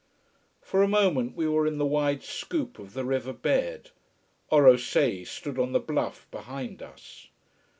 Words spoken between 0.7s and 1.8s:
a moment we were in